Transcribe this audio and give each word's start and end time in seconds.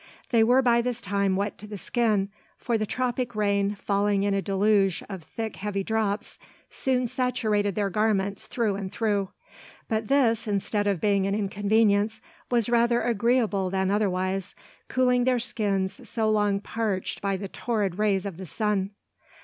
They 0.31 0.43
were 0.43 0.63
by 0.63 0.81
this 0.81 0.99
time 0.99 1.35
wet 1.35 1.59
to 1.59 1.67
the 1.67 1.77
skin; 1.77 2.29
for 2.57 2.75
the 2.75 2.87
tropic 2.87 3.35
rain, 3.35 3.75
falling 3.75 4.23
in 4.23 4.33
a 4.33 4.41
deluge 4.41 5.03
of 5.07 5.21
thick 5.21 5.57
heavy 5.57 5.83
drops, 5.83 6.39
soon 6.71 7.07
saturated 7.07 7.75
their 7.75 7.91
garments 7.91 8.47
through 8.47 8.77
and 8.77 8.91
through. 8.91 9.29
But 9.87 10.07
this, 10.07 10.47
instead 10.47 10.87
of 10.87 10.99
being 10.99 11.27
an 11.27 11.35
inconvenience, 11.35 12.19
was 12.49 12.67
rather 12.67 13.03
agreeable 13.03 13.69
than 13.69 13.91
otherwise, 13.91 14.55
cooling 14.87 15.25
their 15.25 15.37
skins 15.37 16.09
so 16.09 16.31
long 16.31 16.61
parched 16.61 17.21
by 17.21 17.37
the 17.37 17.47
torrid 17.47 17.99
rays 17.99 18.25
of 18.25 18.37
the 18.37 18.47
sun. 18.47 18.89